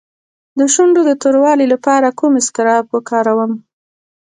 [0.57, 3.51] د شونډو د توروالي لپاره کوم اسکراب وکاروم؟